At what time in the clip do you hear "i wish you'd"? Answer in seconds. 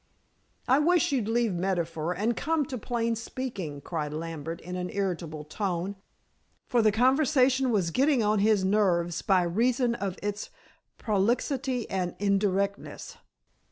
0.67-1.27